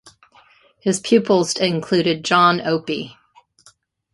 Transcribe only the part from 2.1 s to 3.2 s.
John Opie.